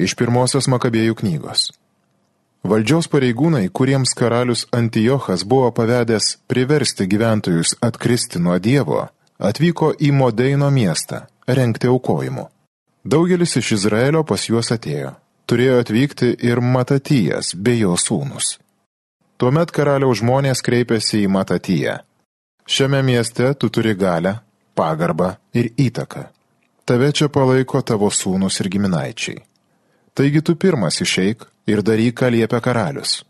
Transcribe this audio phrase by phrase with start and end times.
[0.00, 1.66] Iš pirmosios Makabėjų knygos.
[2.64, 10.70] Valdžios pareigūnai, kuriems karalius Antijochas buvo pavedęs priversti gyventojus atkristi nuo Dievo, atvyko į Modeino
[10.72, 12.46] miestą renkti aukojimų.
[13.04, 15.14] Daugelis iš Izraelio pas juos atėjo.
[15.48, 18.58] Turėjo atvykti ir Matatijas bei jo sūnus.
[19.40, 21.98] Tuomet karaliaus žmonės kreipėsi į Matatiją.
[22.68, 24.36] Šiame mieste tu turi galę,
[24.76, 26.28] pagarbą ir įtaką.
[26.84, 29.40] Tave čia palaiko tavo sūnus ir giminaičiai.
[30.20, 33.22] Taigi tu pirmas išeik ir daryk, ką liepia karalius.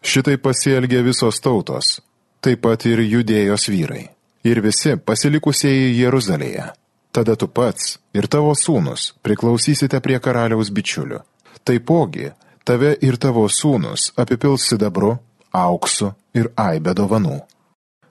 [0.00, 1.98] Šitai pasielgė visos tautos,
[2.40, 4.06] taip pat ir judėjos vyrai,
[4.40, 6.64] ir visi pasilikusieji Jeruzalėje.
[7.12, 11.20] Tada tu pats ir tavo sūnus priklausysite prie karaliaus bičiulių.
[11.60, 12.32] Taipogi,
[12.64, 15.18] tave ir tavo sūnus apipils sidabru,
[15.52, 17.36] auksu ir aibė dovanų.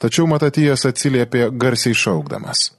[0.00, 2.70] Tačiau Matatijas atsiliepė garsiai šaukdamas.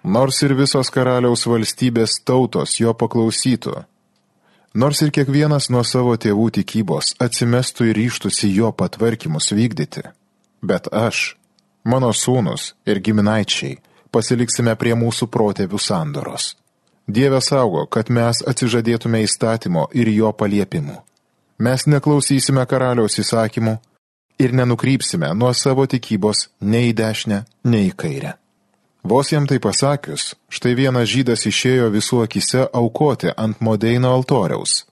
[0.00, 3.82] Nors ir visos karaliaus valstybės tautos jo paklausytų,
[4.74, 10.04] Nors ir kiekvienas nuo savo tėvų tikybos atsimestų ir ryštusi jo patvarkymus vykdyti,
[10.62, 11.34] bet aš,
[11.82, 13.80] mano sūnus ir giminaičiai
[14.14, 16.54] pasiliksime prie mūsų protėvių sandoros.
[17.10, 21.00] Dieve saugo, kad mes atsižadėtume įstatymo ir jo paliepimų.
[21.58, 23.74] Mes neklausysime karaliaus įsakymų
[24.38, 28.36] ir nenukrypsime nuo savo tikybos nei į dešinę, nei į kairę.
[29.02, 34.84] Vos jam tai pasakius, štai vienas žydas išėjo visų akise aukoti ant modeino altoriaus,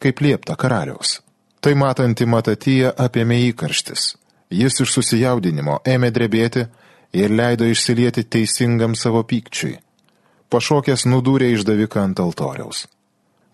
[0.00, 1.20] kaip liepta karaliaus.
[1.60, 4.14] Tai matanti matatyje apėmė įkarštis.
[4.50, 6.64] Jis iš susijaudinimo ėmė drebėti
[7.12, 9.76] ir leido išsilieti teisingam savo pykčiui.
[10.50, 12.86] Pašokęs nudūrė išdaviką ant altoriaus.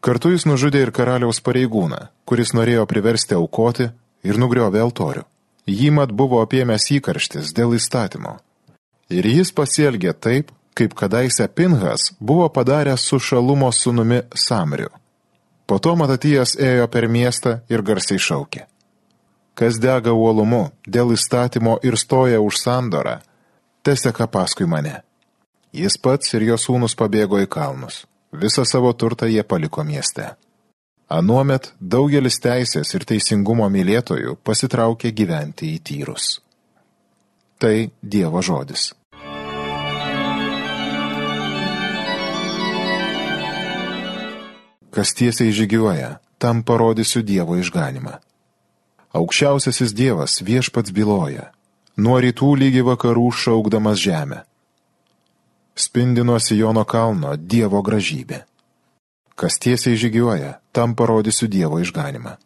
[0.01, 3.91] Kartu jis nužudė ir karaliaus pareigūną, kuris norėjo priversti aukoti
[4.23, 5.27] ir nugriovė altorių.
[5.67, 8.39] Jį mat buvo apėmęs įkarštis dėl įstatymo
[9.11, 14.91] Ir jis pasielgė taip, kaip kadaise Pinhas buvo padaręs su šalumo sunumi Samriu.
[15.67, 18.67] Po to Matatijas ėjo per miestą ir garsiai šaukė.
[19.57, 23.17] Kas dega uolumu dėl įstatymo ir stoja už sandorą,
[23.83, 25.01] teseka paskui mane.
[25.73, 28.05] Jis pats ir jo sūnus pabėgo į kalnus.
[28.33, 30.35] Visą savo turtą jie paliko mieste.
[31.09, 36.41] Anuomet daugelis teisės ir teisingumo mylėtojų pasitraukė gyventi į tyrus.
[37.59, 38.93] Tai Dievo žodis.
[44.93, 48.19] Kas tiesiai žygiuoja, tam parodysiu Dievo išganimą.
[49.17, 51.49] Aukščiausiasis Dievas viešpats byloja,
[51.97, 54.43] nuo rytų lygi vakarų šaukdamas žemę.
[55.77, 58.43] Spindi nuo Sijono kalno Dievo gražybė.
[59.33, 62.37] Kas tiesiai žygiuoja, tam parodysiu Dievo išganimą.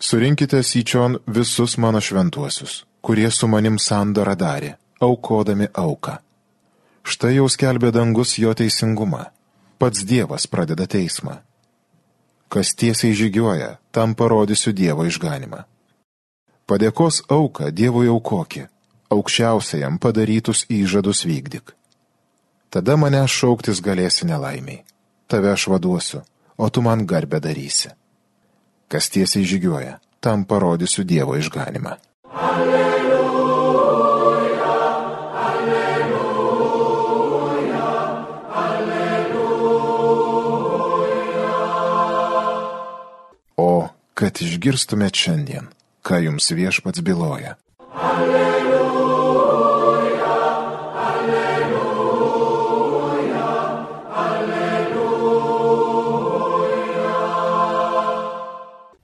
[0.00, 6.18] Surinkite syčion visus mano šventuosius kurie su manim sandorą darė, aukodami auką.
[7.02, 9.26] Štai jau skelbė dangus jo teisingumą.
[9.78, 11.40] Pats Dievas pradeda teismą.
[12.48, 15.64] Kas tiesiai žygiuoja, tam parodysiu Dievo išganimą.
[16.70, 18.68] Padėkos auką Dievui aukoki,
[19.10, 21.74] aukščiausiajam padarytus įžadus vykdyk.
[22.70, 24.84] Tada mane šauktis galėsi nelaimiai.
[25.26, 26.22] Tave aš vaduosiu,
[26.56, 27.90] o tu man garbę darysi.
[28.88, 31.98] Kas tiesiai žygiuoja, tam parodysiu Dievo išganimą.
[32.32, 32.91] O
[44.22, 45.64] kad išgirstumėt šiandien,
[46.06, 47.56] ką jums viešpats byloja.
[47.90, 49.48] Alleluja,
[51.06, 52.28] alleluja,
[54.26, 55.42] alleluja.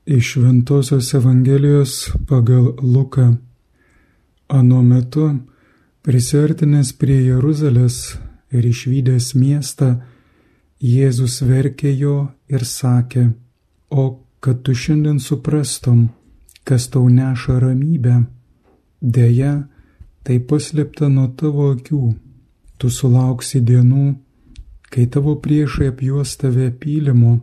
[0.07, 3.43] Iš Ventosios Evangelijos pagal Luką.
[4.49, 5.27] Anu metu,
[6.07, 7.97] prisertinęs prie Jeruzalės
[8.55, 9.99] ir išvykęs miestą,
[10.79, 13.35] Jėzus verkė jo ir sakė,
[13.91, 16.09] o kad tu šiandien suprastum,
[16.65, 18.23] kas tau neša ramybę,
[19.01, 19.69] dėja,
[20.25, 22.03] tai paslėpta nuo tavo akių,
[22.79, 24.07] tu sulauksi dienų,
[24.93, 27.39] kai tavo priešai apjuos tave pylimo,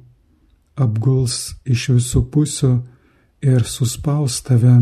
[0.76, 2.72] apguls iš visų pusių
[3.46, 4.78] ir suspaus tave.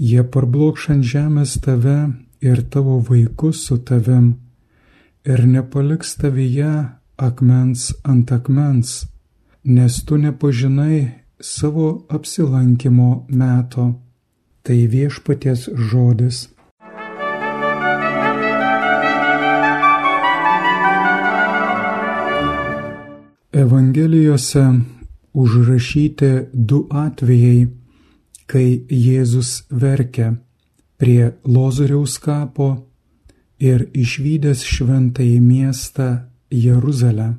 [0.00, 1.98] Jie parblokš ant žemės tave
[2.40, 4.32] ir tavo vaikus su tavim
[5.28, 6.72] ir nepaliks tavyje
[7.20, 9.04] akmens ant akmens,
[9.64, 11.10] nes tu nepažinai
[11.40, 13.94] savo apsilankimo meto.
[14.62, 16.48] Tai viešpaties žodis.
[23.52, 24.64] Evangelijose
[25.32, 27.68] užrašyti du atvejai,
[28.46, 30.34] kai Jėzus verkia
[31.00, 32.68] prie Lozoriaus kapo
[33.60, 36.08] ir išvykęs šventąjį miestą
[36.50, 37.34] Jeruzalę.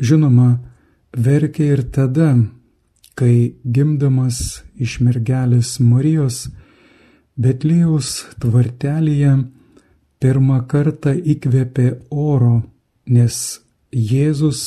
[0.00, 0.58] Žinoma,
[1.18, 2.30] verkė ir tada,
[3.18, 6.46] kai gimdamas iš mergelės Marijos
[7.38, 8.10] Betlėjaus
[8.42, 9.32] tvartelėje
[10.22, 12.62] pirmą kartą įkvėpė oro,
[13.06, 13.60] nes
[13.94, 14.62] Jėzus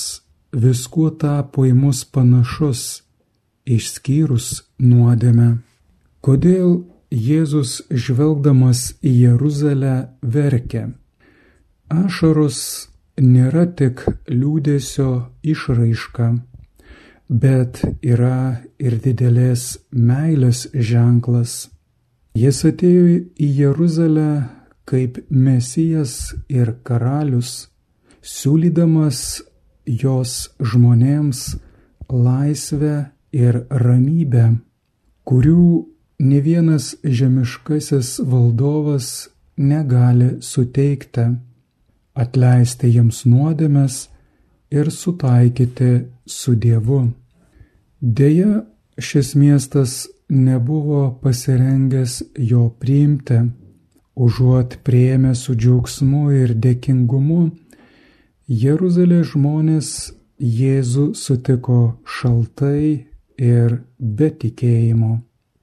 [0.51, 3.03] viskuo tapo į mus panašus,
[3.65, 5.49] išskyrus nuodėmę.
[6.23, 6.81] Kodėl
[7.11, 10.89] Jėzus žvelgdamas į Jeruzalę verkia?
[11.91, 15.09] Ašaros nėra tik liūdėsio
[15.43, 16.31] išraiška,
[17.27, 21.69] bet yra ir didelės meilės ženklas.
[22.35, 23.05] Jis atėjo
[23.35, 24.31] į Jeruzalę
[24.87, 27.69] kaip mesijas ir karalius,
[28.21, 29.41] siūlydamas
[29.85, 31.43] jos žmonėms
[32.11, 34.45] laisvę ir ramybę,
[35.27, 35.67] kurių
[36.21, 41.25] ne vienas žemiškasis valdovas negali suteikti,
[42.13, 44.07] atleisti jiems nuodėmes
[44.71, 45.91] ir sutaikyti
[46.25, 47.01] su Dievu.
[48.01, 48.63] Deja,
[48.97, 53.41] šis miestas nebuvo pasirengęs jo priimti,
[54.15, 57.43] užuot prieėmę su džiaugsmu ir dėkingumu,
[58.51, 59.89] Jeruzalės žmonės
[60.41, 63.05] Jėzų sutiko šaltai
[63.37, 65.21] ir be tikėjimo.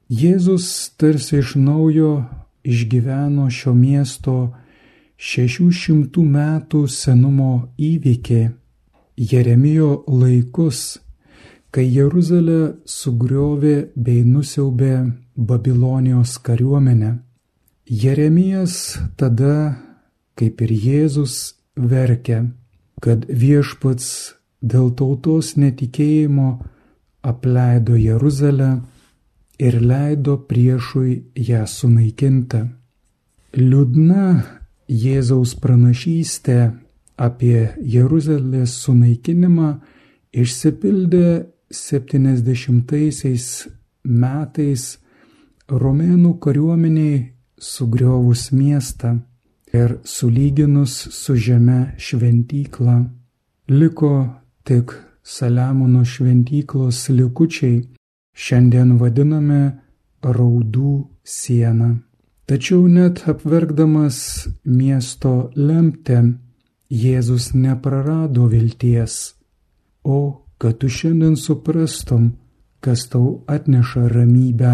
[0.09, 2.23] Jėzus tarsi iš naujo
[2.65, 4.37] išgyveno šio miesto
[5.19, 8.43] šešių šimtų metų senumo įvykį
[9.19, 11.01] Jeremijo laikus,
[11.75, 14.93] kai Jeruzalę sugriovė bei nusiaubė
[15.35, 17.17] Babilonijos kariuomenė.
[17.89, 19.79] Jeremijas tada,
[20.39, 21.35] kaip ir Jėzus,
[21.75, 22.45] verkia,
[23.03, 26.49] kad viešpats dėl tautos netikėjimo
[27.27, 28.71] apleido Jeruzalę
[29.59, 32.63] ir leido priešui ją sunaikinti.
[33.59, 34.58] Liūdna
[34.89, 36.73] Jėzaus pranašystė
[37.21, 39.71] apie Jeruzalės sunaikinimą
[40.33, 43.49] išsipildė 70-aisiais
[44.05, 44.85] metais
[45.69, 47.19] romėnų kariuomeniai
[47.61, 49.19] sugriovus miestą
[49.75, 53.05] ir sulyginus su žeme šventyklą.
[53.69, 54.15] Liko
[54.65, 54.97] tik
[55.29, 57.83] Saliamono šventyklos likučiai
[58.33, 59.63] šiandien vadiname
[60.25, 62.08] raudų sieną.
[62.49, 66.23] Tačiau net apverkdamas miesto lemtę,
[66.89, 69.35] Jėzus neprarado vilties.
[70.03, 72.39] O kad tu šiandien suprastum,
[72.81, 74.73] kas tau atneša ramybę.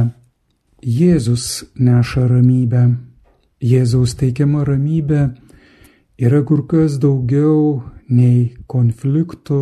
[0.87, 2.85] Jėzus neša ramybę.
[3.59, 5.23] Jėzaus teikiama ramybė
[6.23, 9.61] yra kur kas daugiau nei konfliktų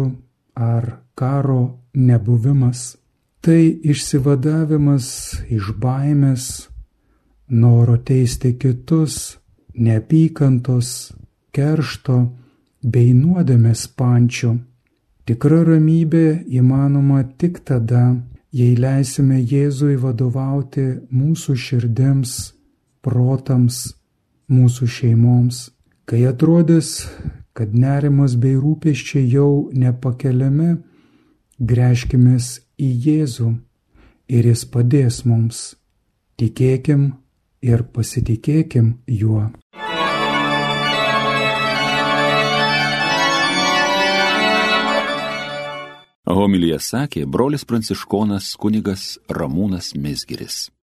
[0.52, 2.98] ar karo nebuvimas.
[3.40, 5.06] Tai išsivadavimas
[5.48, 6.68] iš baimės,
[7.52, 9.36] noro teisti kitus,
[9.76, 11.12] neapykantos,
[11.52, 12.18] keršto
[12.82, 14.56] bei nuodėmės pančių.
[15.28, 18.16] Tikra ramybė įmanoma tik tada,
[18.52, 22.32] jei leisime Jėzui vadovauti mūsų širdims,
[23.04, 23.84] protams,
[24.50, 25.68] mūsų šeimoms.
[26.08, 27.06] Kai atrodys,
[27.54, 30.74] kad nerimas bei rūpeščiai jau nepakeliami,
[31.60, 32.38] grėžkime
[32.80, 33.52] į Jėzų
[34.32, 35.64] ir Jis padės mums.
[36.40, 37.12] Tikėkim
[37.62, 39.46] ir pasitikėkim juo.
[46.32, 50.72] Homilyje sakė brolis pranciškonas kunigas Ramūnas Mesgiris.